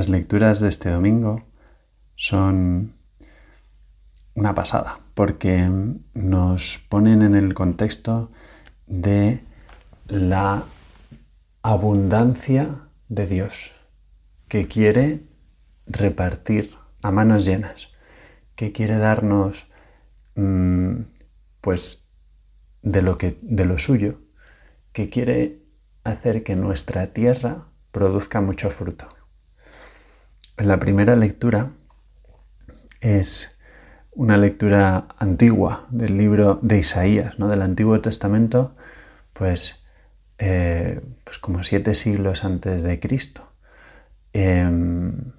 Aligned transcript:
Las 0.00 0.08
lecturas 0.08 0.60
de 0.60 0.70
este 0.70 0.88
domingo 0.88 1.42
son 2.14 2.94
una 4.32 4.54
pasada 4.54 4.98
porque 5.12 5.70
nos 6.14 6.78
ponen 6.88 7.20
en 7.20 7.34
el 7.34 7.52
contexto 7.52 8.30
de 8.86 9.40
la 10.06 10.64
abundancia 11.60 12.76
de 13.10 13.26
Dios 13.26 13.72
que 14.48 14.68
quiere 14.68 15.20
repartir 15.86 16.76
a 17.02 17.10
manos 17.10 17.44
llenas, 17.44 17.90
que 18.56 18.72
quiere 18.72 18.96
darnos 18.96 19.66
mm, 20.34 20.94
pues 21.60 22.08
de 22.80 23.02
lo 23.02 23.18
que 23.18 23.36
de 23.42 23.66
lo 23.66 23.78
suyo, 23.78 24.18
que 24.94 25.10
quiere 25.10 25.58
hacer 26.04 26.42
que 26.42 26.56
nuestra 26.56 27.08
tierra 27.08 27.66
produzca 27.92 28.40
mucho 28.40 28.70
fruto. 28.70 29.19
La 30.60 30.78
primera 30.78 31.16
lectura 31.16 31.70
es 33.00 33.58
una 34.12 34.36
lectura 34.36 35.08
antigua 35.16 35.86
del 35.90 36.18
libro 36.18 36.58
de 36.60 36.78
Isaías, 36.78 37.38
¿no? 37.38 37.48
del 37.48 37.62
Antiguo 37.62 37.98
Testamento, 38.02 38.76
pues, 39.32 39.82
eh, 40.38 41.00
pues 41.24 41.38
como 41.38 41.64
siete 41.64 41.94
siglos 41.94 42.44
antes 42.44 42.82
de 42.82 43.00
Cristo. 43.00 43.50
Em, 44.34 45.32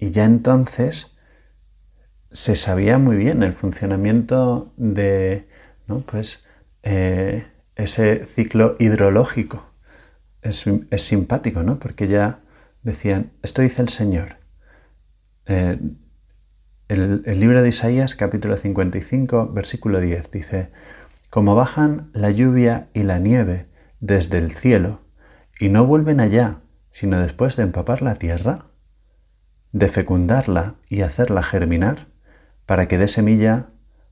y 0.00 0.10
ya 0.10 0.24
entonces 0.24 1.16
se 2.32 2.56
sabía 2.56 2.98
muy 2.98 3.16
bien 3.16 3.44
el 3.44 3.52
funcionamiento 3.52 4.72
de 4.76 5.46
pues, 6.06 6.44
eh, 6.82 7.46
ese 7.76 8.26
ciclo 8.26 8.74
hidrológico. 8.80 9.70
Es, 10.42 10.66
simpático, 10.96 11.62
¿no? 11.62 11.78
Porque 11.78 12.08
ya 12.08 12.40
decían, 12.82 13.30
esto 13.42 13.62
dice 13.62 13.80
el 13.80 13.88
Señor. 13.88 14.43
Eh, 15.46 15.78
el, 16.88 17.22
libro 17.40 17.62
de 17.62 17.68
Isaías, 17.68 18.14
capítulo 18.14 18.56
55, 18.56 19.50
versículo 19.52 20.00
10, 20.00 20.30
dice, 20.30 20.70
como 21.28 21.54
bajan 21.54 22.10
la 22.12 22.30
lluvia 22.30 22.88
y 22.94 23.02
la 23.02 23.18
nieve 23.18 23.66
desde 24.00 24.38
el 24.38 24.54
cielo 24.54 25.00
y 25.58 25.68
no 25.68 25.84
vuelven 25.86 26.20
allá, 26.20 26.60
sino 26.90 27.20
después 27.20 27.56
de 27.56 27.64
empapar 27.64 28.00
la 28.00 28.16
tierra, 28.16 28.66
de 29.72 29.88
fecundarla 29.88 30.76
y 30.88 31.02
hacerla 31.02 31.42
germinar, 31.42 32.06
para 32.64 32.86
que 32.86 32.96
dé 32.96 33.08
semilla 33.08 33.66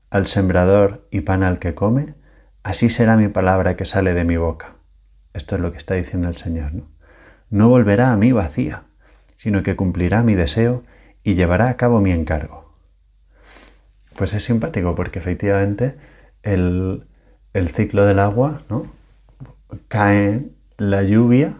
al 0.09 0.27
sembrador 0.27 1.07
y 1.09 1.21
pan 1.21 1.43
al 1.43 1.57
que 1.57 1.73
come, 1.73 2.13
así 2.61 2.89
será 2.89 3.17
mi 3.17 3.27
palabra 3.27 3.75
que 3.75 3.85
sale 3.85 4.13
de 4.13 4.25
mi 4.25 4.37
boca. 4.37 4.75
Esto 5.33 5.55
es 5.55 5.61
lo 5.61 5.71
que 5.71 5.77
está 5.77 5.95
diciendo 5.95 6.27
el 6.27 6.35
Señor. 6.35 6.73
No 7.49 7.69
volverá 7.69 8.11
a 8.11 8.17
mí 8.17 8.31
vacía, 8.31 8.83
sino 9.35 9.63
que 9.63 9.75
cumplirá 9.75 10.21
mi 10.21 10.35
deseo 10.35 10.83
y 11.23 11.35
llevará 11.35 11.69
a 11.69 11.77
cabo 11.77 12.01
mi 12.01 12.11
encargo. 12.11 12.73
Pues 14.15 14.33
es 14.33 14.43
simpático 14.43 14.95
porque 14.95 15.19
efectivamente 15.19 15.95
el, 16.43 17.05
ciclo 17.73 18.05
del 18.05 18.19
agua, 18.19 18.61
¿no? 18.69 18.91
Cae 19.87 20.49
la 20.77 21.03
lluvia, 21.03 21.55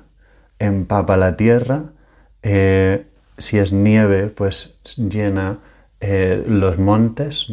empapa 0.59 1.17
la 1.17 1.36
tierra, 1.36 1.91
eh, 2.44 3.08
si 3.38 3.58
es 3.58 3.73
nieve, 3.73 4.28
pues 4.28 4.80
llena 4.97 5.59
eh, 6.00 6.44
los 6.45 6.78
montes 6.78 7.47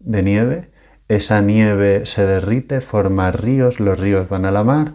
de 0.00 0.22
nieve, 0.22 0.70
esa 1.08 1.40
nieve 1.40 2.04
se 2.04 2.26
derrite, 2.26 2.80
forma 2.80 3.30
ríos, 3.30 3.80
los 3.80 3.98
ríos 3.98 4.28
van 4.28 4.44
a 4.44 4.50
la 4.50 4.64
mar, 4.64 4.94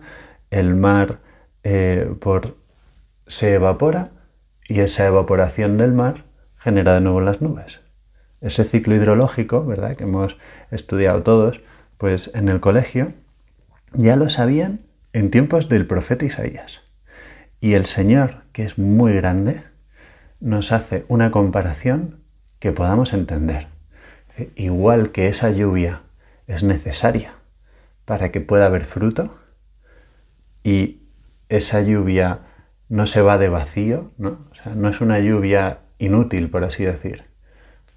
el 0.51 0.75
mar 0.75 1.19
eh, 1.63 2.13
por, 2.19 2.57
se 3.27 3.53
evapora 3.53 4.11
y 4.67 4.81
esa 4.81 5.07
evaporación 5.07 5.77
del 5.77 5.93
mar 5.93 6.25
genera 6.61 6.93
de 6.93 7.01
nuevo 7.01 7.21
las 7.21 7.41
nubes. 7.41 7.81
Ese 8.39 8.63
ciclo 8.63 8.95
hidrológico, 8.95 9.65
¿verdad? 9.65 9.95
Que 9.95 10.03
hemos 10.03 10.37
estudiado 10.69 11.23
todos, 11.23 11.61
pues 11.97 12.31
en 12.33 12.49
el 12.49 12.59
colegio, 12.59 13.13
ya 13.93 14.15
lo 14.15 14.29
sabían 14.29 14.81
en 15.13 15.31
tiempos 15.31 15.69
del 15.69 15.87
profeta 15.87 16.25
Isaías. 16.25 16.81
Y 17.59 17.73
el 17.73 17.85
Señor, 17.85 18.43
que 18.53 18.63
es 18.63 18.77
muy 18.77 19.13
grande, 19.13 19.63
nos 20.39 20.71
hace 20.71 21.05
una 21.07 21.31
comparación 21.31 22.21
que 22.59 22.71
podamos 22.71 23.13
entender. 23.13 23.67
Igual 24.55 25.11
que 25.11 25.27
esa 25.27 25.51
lluvia 25.51 26.01
es 26.47 26.63
necesaria 26.63 27.33
para 28.05 28.31
que 28.31 28.41
pueda 28.41 28.67
haber 28.67 28.85
fruto 28.85 29.35
y 30.63 31.01
esa 31.49 31.81
lluvia 31.81 32.39
no 32.89 33.07
se 33.07 33.21
va 33.21 33.37
de 33.37 33.49
vacío, 33.49 34.11
¿no? 34.17 34.47
O 34.51 34.55
sea, 34.55 34.73
no 34.75 34.89
es 34.89 35.01
una 35.01 35.19
lluvia 35.19 35.80
inútil, 36.01 36.49
por 36.49 36.63
así 36.63 36.83
decir. 36.83 37.23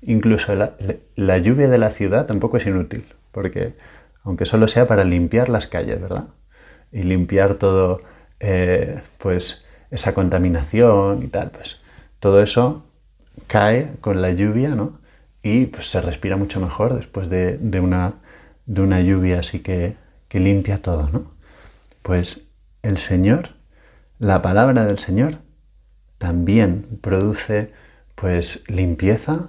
Incluso 0.02 0.54
la, 0.54 1.38
lluvia 1.38 1.68
de 1.68 1.78
la 1.78 1.90
ciudad 1.90 2.26
tampoco 2.26 2.58
es 2.58 2.66
inútil, 2.66 3.06
porque 3.32 3.74
aunque 4.22 4.44
solo 4.44 4.68
sea 4.68 4.86
para 4.86 5.04
limpiar 5.04 5.48
las 5.48 5.66
calles, 5.66 6.00
¿verdad? 6.00 6.26
Y 6.92 7.02
limpiar 7.02 7.54
todo, 7.54 8.02
eh, 8.40 9.00
pues 9.18 9.64
esa 9.90 10.12
contaminación 10.12 11.22
y 11.22 11.28
tal, 11.28 11.50
pues 11.50 11.80
todo 12.20 12.42
eso 12.42 12.84
cae 13.46 13.92
con 14.00 14.20
la 14.20 14.30
lluvia, 14.32 14.68
¿no? 14.70 15.00
Y 15.42 15.66
pues 15.66 15.90
se 15.90 16.00
respira 16.00 16.36
mucho 16.36 16.60
mejor 16.60 16.94
después 16.94 17.28
de, 17.30 17.58
una, 17.80 18.14
de 18.66 18.82
una, 18.82 19.00
lluvia 19.00 19.40
así 19.40 19.60
que, 19.60 19.96
que, 20.28 20.40
limpia 20.40 20.80
todo, 20.82 21.08
¿no? 21.10 21.32
Pues 22.02 22.46
el 22.82 22.98
Señor, 22.98 23.50
la 24.18 24.42
palabra 24.42 24.84
del 24.84 24.98
Señor, 24.98 25.38
también 26.18 26.98
produce 27.00 27.72
pues 28.14 28.64
limpieza, 28.68 29.48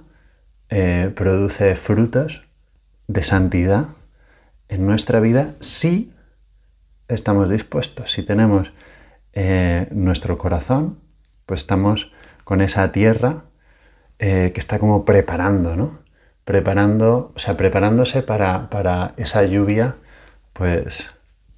eh, 0.68 1.12
produce 1.14 1.76
frutos 1.76 2.44
de 3.06 3.22
santidad 3.22 3.86
en 4.68 4.84
nuestra 4.84 5.20
vida 5.20 5.54
si 5.60 6.12
estamos 7.06 7.48
dispuestos, 7.48 8.10
si 8.10 8.24
tenemos 8.24 8.72
eh, 9.32 9.86
nuestro 9.92 10.38
corazón, 10.38 10.98
pues 11.46 11.60
estamos 11.60 12.12
con 12.42 12.60
esa 12.60 12.90
tierra 12.90 13.44
eh, 14.18 14.50
que 14.52 14.60
está 14.60 14.80
como 14.80 15.04
preparando, 15.04 15.76
¿no? 15.76 16.00
Preparando, 16.44 17.32
o 17.34 17.38
sea, 17.38 17.56
preparándose 17.56 18.22
para, 18.22 18.70
para 18.70 19.14
esa 19.16 19.44
lluvia, 19.44 19.96
pues 20.52 21.10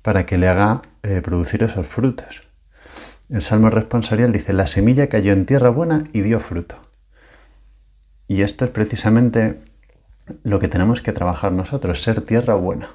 para 0.03 0.27
que 0.27 0.39
le 0.39 0.49
haga 0.49 0.83
producir 1.23 1.63
esos 1.63 1.87
frutos. 1.87 2.49
El 3.31 3.43
Salmo 3.43 3.71
responsorial 3.71 4.33
dice, 4.33 4.53
la 4.53 4.67
semilla 4.67 5.09
cayó 5.09 5.33
en 5.33 5.47
tierra 5.47 5.69
buena 5.69 6.05
y 6.13 6.23
dio 6.23 6.41
fruto. 6.41 6.88
Y 8.29 8.43
esto 8.43 8.65
es 8.65 8.71
precisamente 8.71 9.59
lo 10.45 10.61
que 10.61 10.69
tenemos 10.69 11.01
que 11.01 11.13
trabajar 11.13 11.53
nosotros, 11.53 12.03
ser 12.03 12.21
tierra 12.21 12.55
buena. 12.55 12.91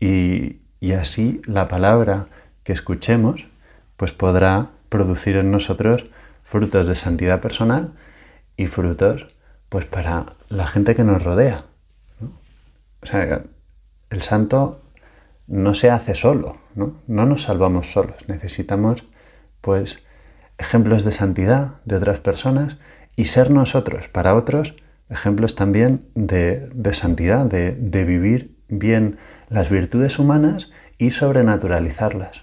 Y, 0.00 0.58
y 0.80 0.92
así 0.92 1.40
la 1.46 1.68
palabra 1.68 2.26
que 2.64 2.72
escuchemos, 2.72 3.46
pues 3.96 4.12
podrá 4.12 4.70
producir 4.88 5.36
en 5.36 5.50
nosotros 5.50 6.04
frutos 6.42 6.86
de 6.88 6.96
santidad 6.96 7.40
personal 7.40 7.92
y 8.56 8.66
frutos 8.66 9.28
pues 9.68 9.86
para 9.86 10.34
la 10.48 10.66
gente 10.66 10.96
que 10.96 11.04
nos 11.04 11.22
rodea. 11.22 11.64
O 13.02 13.06
sea, 13.06 13.44
el 14.10 14.22
santo 14.22 14.82
no 15.46 15.74
se 15.74 15.90
hace 15.90 16.14
solo, 16.14 16.56
¿no? 16.74 16.94
no 17.06 17.24
nos 17.24 17.42
salvamos 17.42 17.92
solos, 17.92 18.28
necesitamos 18.28 19.04
pues 19.60 20.02
ejemplos 20.58 21.04
de 21.04 21.12
santidad 21.12 21.74
de 21.84 21.96
otras 21.96 22.18
personas 22.18 22.76
y 23.16 23.24
ser 23.24 23.50
nosotros 23.50 24.08
para 24.08 24.34
otros 24.34 24.74
ejemplos 25.08 25.54
también 25.54 26.06
de, 26.14 26.70
santidad, 26.92 27.44
de, 27.46 27.72
de, 27.72 28.04
vivir 28.04 28.56
bien 28.68 29.18
las 29.48 29.68
virtudes 29.68 30.18
humanas 30.18 30.70
y 30.98 31.10
sobrenaturalizarlas. 31.10 32.36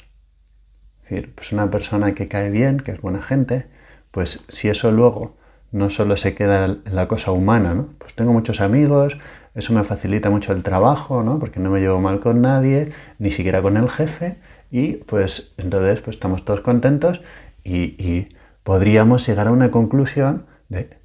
Es 1.03 1.09
decir, 1.09 1.33
pues 1.33 1.53
una 1.53 1.71
persona 1.71 2.13
que 2.13 2.27
cae 2.27 2.49
bien, 2.49 2.77
que 2.77 2.91
es 2.91 3.01
buena 3.01 3.21
gente, 3.21 3.67
pues 4.11 4.43
si 4.49 4.67
eso 4.67 4.91
luego 4.91 5.37
no 5.71 5.89
solo 5.89 6.17
se 6.17 6.35
queda 6.35 6.65
en 6.65 6.81
la 6.95 7.07
cosa 7.07 7.31
humana, 7.31 7.73
¿no? 7.73 7.89
Pues 7.97 8.13
tengo 8.13 8.33
muchos 8.33 8.61
amigos, 8.61 9.17
eso 9.55 9.73
me 9.73 9.83
facilita 9.83 10.29
mucho 10.29 10.53
el 10.53 10.63
trabajo, 10.63 11.23
¿no? 11.23 11.39
Porque 11.39 11.59
no 11.59 11.69
me 11.69 11.79
llevo 11.79 11.99
mal 11.99 12.19
con 12.19 12.41
nadie, 12.41 12.91
ni 13.19 13.31
siquiera 13.31 13.61
con 13.61 13.77
el 13.77 13.89
jefe, 13.89 14.37
y 14.71 14.93
pues 14.93 15.53
entonces 15.57 16.01
pues 16.01 16.15
estamos 16.17 16.45
todos 16.45 16.61
contentos 16.61 17.21
y, 17.63 18.27
podríamos 18.63 19.25
llegar 19.25 19.47
a 19.47 19.51
una 19.51 19.71
conclusión 19.71 20.45
de 20.69 20.97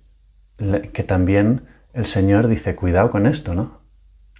que 0.92 1.02
también 1.02 1.62
el 1.92 2.06
Señor 2.06 2.48
dice, 2.48 2.74
cuidado 2.74 3.10
con 3.10 3.26
esto, 3.26 3.54
¿no? 3.54 3.80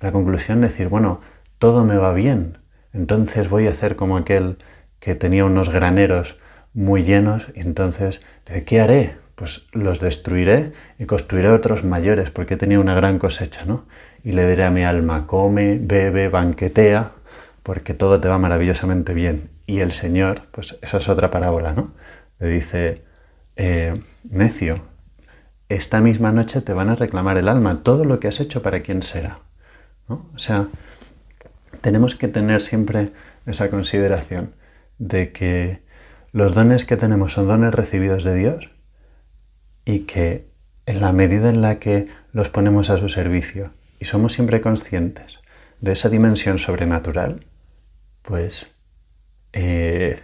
La 0.00 0.12
conclusión 0.12 0.60
de 0.60 0.68
decir, 0.68 0.88
bueno, 0.88 1.20
todo 1.58 1.84
me 1.84 1.96
va 1.96 2.12
bien, 2.12 2.58
entonces 2.92 3.48
voy 3.48 3.66
a 3.66 3.70
hacer 3.70 3.96
como 3.96 4.16
aquel 4.16 4.58
que 4.98 5.14
tenía 5.14 5.44
unos 5.44 5.68
graneros 5.68 6.38
muy 6.74 7.04
llenos 7.04 7.48
y 7.54 7.60
entonces, 7.60 8.20
¿qué 8.66 8.80
haré? 8.80 9.16
Pues 9.34 9.66
los 9.72 10.00
destruiré 10.00 10.72
y 10.98 11.06
construiré 11.06 11.50
otros 11.50 11.84
mayores 11.84 12.30
porque 12.30 12.56
tenía 12.56 12.80
una 12.80 12.94
gran 12.94 13.18
cosecha, 13.18 13.64
¿no? 13.64 13.86
Y 14.24 14.32
le 14.32 14.46
diré 14.48 14.64
a 14.64 14.70
mi 14.70 14.84
alma, 14.84 15.26
come, 15.26 15.78
bebe, 15.80 16.28
banquetea, 16.28 17.12
porque 17.62 17.94
todo 17.94 18.20
te 18.20 18.28
va 18.28 18.38
maravillosamente 18.38 19.14
bien. 19.14 19.50
Y 19.66 19.80
el 19.80 19.92
Señor, 19.92 20.42
pues 20.52 20.78
esa 20.82 20.98
es 20.98 21.08
otra 21.08 21.30
parábola, 21.30 21.72
¿no? 21.72 21.92
Le 22.38 22.48
dice, 22.48 23.04
eh, 23.56 23.94
necio, 24.28 24.91
esta 25.74 26.00
misma 26.00 26.32
noche 26.32 26.60
te 26.60 26.72
van 26.72 26.88
a 26.90 26.96
reclamar 26.96 27.38
el 27.38 27.48
alma, 27.48 27.82
todo 27.82 28.04
lo 28.04 28.20
que 28.20 28.28
has 28.28 28.40
hecho 28.40 28.62
para 28.62 28.80
quién 28.80 29.02
será. 29.02 29.38
O 30.08 30.38
sea, 30.38 30.68
tenemos 31.80 32.14
que 32.14 32.28
tener 32.28 32.60
siempre 32.60 33.12
esa 33.46 33.70
consideración 33.70 34.54
de 34.98 35.32
que 35.32 35.82
los 36.32 36.54
dones 36.54 36.84
que 36.84 36.96
tenemos 36.96 37.32
son 37.32 37.48
dones 37.48 37.74
recibidos 37.74 38.24
de 38.24 38.34
Dios 38.34 38.70
y 39.84 40.00
que 40.00 40.46
en 40.86 41.00
la 41.00 41.12
medida 41.12 41.48
en 41.48 41.62
la 41.62 41.78
que 41.78 42.08
los 42.32 42.48
ponemos 42.48 42.90
a 42.90 42.98
su 42.98 43.08
servicio 43.08 43.70
y 43.98 44.04
somos 44.04 44.32
siempre 44.32 44.60
conscientes 44.60 45.40
de 45.80 45.92
esa 45.92 46.08
dimensión 46.08 46.58
sobrenatural, 46.58 47.46
pues 48.22 48.74
eh, 49.52 50.20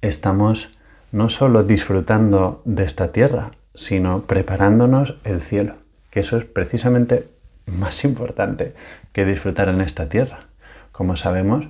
estamos 0.00 0.76
no 1.12 1.28
solo 1.28 1.64
disfrutando 1.64 2.62
de 2.64 2.84
esta 2.84 3.12
tierra, 3.12 3.50
sino 3.74 4.22
preparándonos 4.22 5.16
el 5.24 5.42
cielo, 5.42 5.76
que 6.10 6.20
eso 6.20 6.36
es 6.36 6.44
precisamente 6.44 7.28
más 7.66 8.04
importante 8.04 8.74
que 9.12 9.24
disfrutar 9.24 9.68
en 9.68 9.80
esta 9.80 10.08
tierra. 10.08 10.48
Como 10.92 11.16
sabemos, 11.16 11.68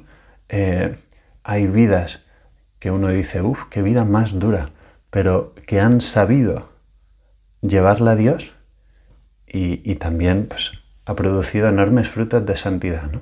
eh, 0.49 0.97
hay 1.45 1.67
vidas 1.67 2.21
que 2.79 2.91
uno 2.91 3.09
dice, 3.09 3.43
uff, 3.43 3.67
qué 3.71 3.83
vida 3.83 4.05
más 4.05 4.39
dura, 4.39 4.71
pero 5.11 5.55
que 5.67 5.81
han 5.81 6.01
sabido 6.01 6.71
llevarla 7.61 8.13
a 8.13 8.17
Dios 8.17 8.53
y, 9.47 9.97
también 9.97 10.47
pues, 10.47 10.73
ha 11.05 11.15
producido 11.15 11.69
enormes 11.69 12.09
frutos 12.09 12.47
de 12.47 12.57
santidad. 12.57 13.11
¿no? 13.11 13.21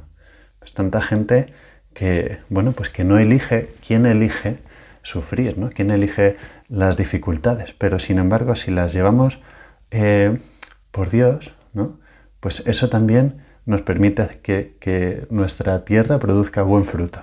Pues 0.59 0.73
tanta 0.73 1.01
gente 1.01 1.47
que, 1.95 2.39
bueno, 2.49 2.73
pues 2.73 2.91
que 2.91 3.05
no 3.05 3.19
elige, 3.19 3.71
¿quién 3.87 4.07
elige 4.07 4.59
sufrir? 5.03 5.59
¿no? 5.59 5.71
¿Quién 5.71 5.91
elige 5.91 6.37
las 6.69 6.97
dificultades? 6.97 7.73
Pero 7.73 7.99
sin 7.99 8.19
embargo, 8.19 8.55
si 8.55 8.71
las 8.71 8.93
llevamos 8.93 9.41
eh, 9.91 10.39
por 10.91 11.11
Dios, 11.11 11.55
¿no? 11.73 11.99
pues 12.41 12.67
eso 12.67 12.89
también 12.89 13.43
nos 13.67 13.83
permite 13.83 14.41
que, 14.43 14.77
que 14.81 15.27
nuestra 15.31 15.85
tierra 15.85 16.19
produzca 16.19 16.63
buen 16.63 16.85
fruto. 16.85 17.21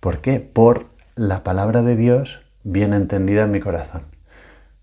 ¿Por 0.00 0.20
qué? 0.20 0.40
Por 0.40 0.86
la 1.14 1.42
palabra 1.42 1.82
de 1.82 1.96
Dios 1.96 2.40
bien 2.64 2.94
entendida 2.94 3.44
en 3.44 3.50
mi 3.50 3.60
corazón. 3.60 4.02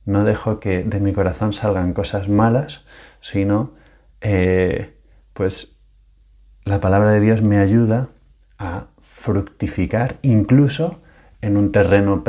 No 0.05 0.23
dejo 0.23 0.59
que 0.59 0.83
de 0.83 0.99
mi 0.99 1.13
corazón 1.13 1.53
salgan 1.53 1.93
cosas 1.93 2.29
malas, 2.29 2.83
sino 3.21 3.73
eh, 4.21 4.95
pues 5.33 5.75
la 6.65 6.79
palabra 6.79 7.11
de 7.11 7.19
Dios 7.19 7.41
me 7.41 7.57
ayuda 7.57 8.09
a 8.57 8.87
fructificar 8.99 10.15
incluso 10.21 11.01
en 11.41 11.57
un 11.57 11.71
terreno 11.71 12.23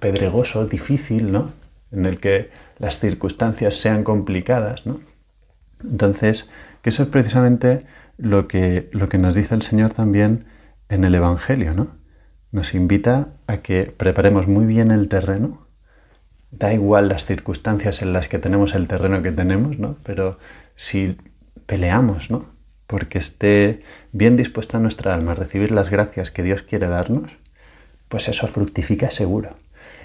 pedregoso, 0.00 0.66
difícil, 0.66 1.32
¿no? 1.32 1.52
En 1.90 2.06
el 2.06 2.20
que 2.20 2.50
las 2.78 2.98
circunstancias 2.98 3.74
sean 3.74 4.04
complicadas, 4.04 4.86
¿no? 4.86 5.00
Entonces, 5.82 6.48
que 6.82 6.90
eso 6.90 7.04
es 7.04 7.08
precisamente 7.08 7.80
lo 8.16 8.48
que, 8.48 8.88
lo 8.92 9.08
que 9.08 9.18
nos 9.18 9.34
dice 9.34 9.54
el 9.54 9.62
Señor 9.62 9.92
también 9.92 10.44
en 10.88 11.04
el 11.04 11.14
Evangelio, 11.14 11.74
¿no? 11.74 11.96
Nos 12.50 12.74
invita 12.74 13.28
a 13.46 13.58
que 13.58 13.84
preparemos 13.96 14.46
muy 14.46 14.66
bien 14.66 14.90
el 14.90 15.08
terreno. 15.08 15.66
Da 16.50 16.72
igual 16.74 17.08
las 17.08 17.24
circunstancias 17.24 18.02
en 18.02 18.12
las 18.12 18.28
que 18.28 18.38
tenemos 18.38 18.74
el 18.74 18.86
terreno 18.86 19.22
que 19.22 19.32
tenemos, 19.32 19.78
¿no? 19.78 19.96
Pero 20.04 20.38
si 20.74 21.16
peleamos, 21.64 22.30
¿no? 22.30 22.44
Porque 22.86 23.16
esté 23.16 23.82
bien 24.12 24.36
dispuesta 24.36 24.78
nuestra 24.78 25.14
alma 25.14 25.32
a 25.32 25.36
recibir 25.36 25.72
las 25.72 25.88
gracias 25.88 26.30
que 26.30 26.42
Dios 26.42 26.62
quiere 26.62 26.88
darnos, 26.88 27.38
pues 28.12 28.28
eso 28.28 28.46
fructifica 28.46 29.10
seguro. 29.10 29.56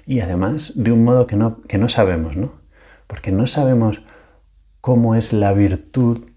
Y 0.06 0.22
además 0.22 0.72
de 0.78 0.94
un 0.94 1.04
modo 1.04 1.28
que 1.28 1.36
no, 1.36 1.62
que 1.64 1.78
no 1.78 1.90
sabemos, 1.90 2.38
¿no? 2.38 2.54
Porque 3.06 3.34
no 3.34 3.48
sabemos 3.48 4.02
cómo 4.80 5.16
es 5.16 5.34
la 5.34 5.52
virtud 5.52 6.30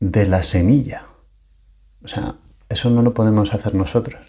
de 0.00 0.26
la 0.26 0.42
semilla. 0.42 1.04
O 2.02 2.08
sea, 2.08 2.34
eso 2.68 2.90
no 2.90 3.02
lo 3.02 3.14
podemos 3.14 3.54
hacer 3.54 3.76
nosotros. 3.76 4.20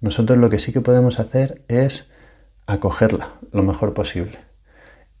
Nosotros 0.00 0.40
lo 0.40 0.50
que 0.50 0.58
sí 0.58 0.72
que 0.72 0.80
podemos 0.80 1.20
hacer 1.20 1.62
es 1.68 2.08
acogerla 2.66 3.28
lo 3.52 3.62
mejor 3.62 3.94
posible 3.94 4.40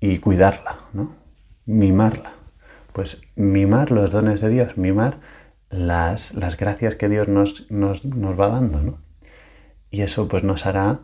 y 0.00 0.18
cuidarla, 0.18 0.78
¿no? 0.92 1.14
Mimarla. 1.64 2.32
Pues 2.92 3.22
mimar 3.36 3.92
los 3.92 4.10
dones 4.10 4.40
de 4.40 4.48
Dios, 4.48 4.76
mimar 4.76 5.20
las, 5.68 6.34
las 6.34 6.56
gracias 6.56 6.96
que 6.96 7.08
Dios 7.08 7.28
nos, 7.28 7.70
nos, 7.70 8.04
nos 8.04 8.36
va 8.36 8.48
dando, 8.48 8.82
¿no? 8.82 8.98
Y 9.92 10.02
eso 10.02 10.26
pues 10.26 10.42
nos 10.42 10.66
hará 10.66 10.98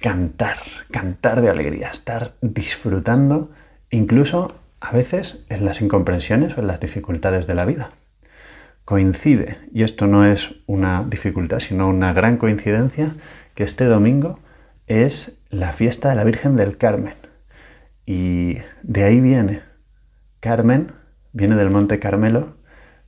cantar, 0.00 0.58
cantar 0.90 1.42
de 1.42 1.50
alegría, 1.50 1.90
estar 1.90 2.34
disfrutando 2.40 3.50
incluso 3.90 4.54
a 4.80 4.92
veces 4.92 5.44
en 5.48 5.64
las 5.64 5.80
incomprensiones 5.82 6.56
o 6.56 6.60
en 6.60 6.66
las 6.66 6.80
dificultades 6.80 7.46
de 7.46 7.54
la 7.54 7.64
vida 7.64 7.90
coincide, 8.90 9.56
y 9.72 9.84
esto 9.84 10.08
no 10.08 10.26
es 10.26 10.52
una 10.66 11.04
dificultad, 11.08 11.60
sino 11.60 11.88
una 11.88 12.12
gran 12.12 12.38
coincidencia, 12.38 13.14
que 13.54 13.62
este 13.62 13.84
domingo 13.84 14.40
es 14.88 15.40
la 15.48 15.72
fiesta 15.72 16.08
de 16.10 16.16
la 16.16 16.24
Virgen 16.24 16.56
del 16.56 16.76
Carmen. 16.76 17.14
Y 18.04 18.58
de 18.82 19.04
ahí 19.04 19.20
viene. 19.20 19.62
Carmen 20.40 20.90
viene 21.32 21.54
del 21.54 21.70
Monte 21.70 22.00
Carmelo, 22.00 22.56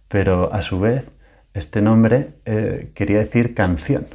pero 0.07 0.55
a 0.55 0.63
su 0.63 0.79
vez 0.79 1.05
este 1.53 1.83
nombre 1.83 2.35
eh, 2.45 2.93
quería 2.95 3.19
decir 3.19 3.53
canción. 3.53 4.07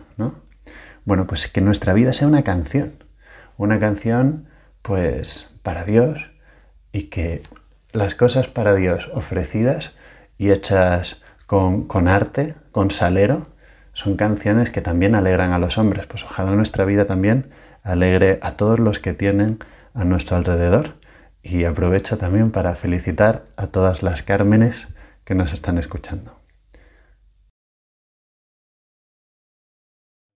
Bueno, 1.07 1.25
pues 1.25 1.47
que 1.47 1.61
nuestra 1.61 1.93
vida 1.93 2.11
sea 2.11 2.27
una 2.27 2.43
canción, 2.43 2.91
una 3.55 3.79
canción 3.79 4.49
pues 4.81 5.49
para 5.63 5.85
Dios 5.85 6.19
y 6.91 7.03
que 7.03 7.43
las 7.93 8.13
cosas 8.13 8.47
para 8.49 8.75
Dios 8.75 9.09
ofrecidas 9.13 9.93
y 10.37 10.51
hechas 10.51 11.21
con, 11.45 12.09
arte, 12.09 12.55
con 12.73 12.91
salero, 12.91 13.47
son 13.93 14.17
canciones 14.17 14.69
que 14.69 14.81
también 14.81 15.15
alegran 15.15 15.53
a 15.53 15.59
los 15.59 15.77
hombres. 15.77 16.07
Pues 16.07 16.25
ojalá 16.25 16.51
nuestra 16.51 16.83
vida 16.83 17.05
también 17.05 17.51
alegre 17.83 18.39
a 18.41 18.57
todos 18.57 18.77
los 18.77 18.99
que 18.99 19.13
tienen 19.13 19.59
a 19.93 20.03
nuestro 20.03 20.35
alrededor. 20.35 20.95
Y 21.41 21.63
aprovecho 21.63 22.17
también 22.17 22.51
para 22.51 22.75
felicitar 22.75 23.43
a 23.55 23.67
todas 23.67 24.03
las 24.03 24.23
Cármenes 24.23 24.89
que 25.23 25.35
nos 25.35 25.53
están 25.53 25.77
escuchando. 25.77 26.36